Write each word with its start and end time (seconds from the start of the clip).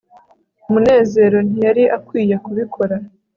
munezero 0.71 1.37
ntiyari 1.47 1.83
akwiye 1.97 2.35
kubikora 2.45 2.95